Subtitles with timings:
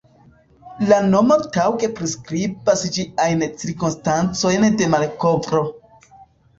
[0.91, 5.67] La nomo taŭge priskribas ĝiajn cirkonstancojn de malkovro.